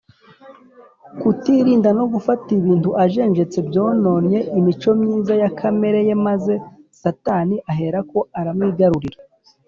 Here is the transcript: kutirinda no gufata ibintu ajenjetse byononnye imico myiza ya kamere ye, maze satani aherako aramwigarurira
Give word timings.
kutirinda 1.19 1.89
no 1.97 2.05
gufata 2.13 2.47
ibintu 2.59 2.89
ajenjetse 3.03 3.57
byononnye 3.67 4.39
imico 4.59 4.89
myiza 4.99 5.33
ya 5.41 5.49
kamere 5.59 5.99
ye, 6.07 6.15
maze 6.27 6.53
satani 7.01 7.55
aherako 7.71 8.19
aramwigarurira 8.39 9.19